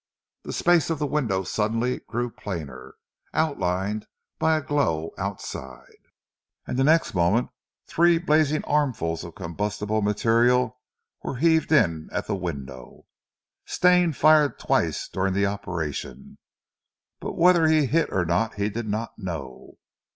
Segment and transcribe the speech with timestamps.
[0.41, 2.95] The space of the window suddenly grew plainer,
[3.35, 4.07] outlined
[4.39, 5.93] by a glow outside,
[6.65, 7.51] and the next moment
[7.85, 10.79] three blazing armfuls of combustible material
[11.21, 13.05] were heaved in at the window.
[13.65, 16.39] Stane fired twice during the operation,
[17.19, 19.77] but whether he hit or not he did not know.